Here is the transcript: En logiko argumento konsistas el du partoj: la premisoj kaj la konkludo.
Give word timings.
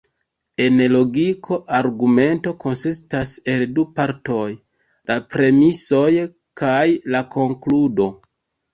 En 0.63 0.79
logiko 0.93 1.57
argumento 1.79 2.55
konsistas 2.65 3.35
el 3.55 3.67
du 3.77 3.87
partoj: 4.01 4.41
la 5.13 5.21
premisoj 5.37 6.11
kaj 6.65 6.85
la 7.17 7.27
konkludo. 7.41 8.15